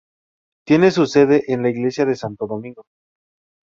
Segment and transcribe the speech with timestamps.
[0.65, 2.85] Tiene su sede en la iglesia de Santo Domingo.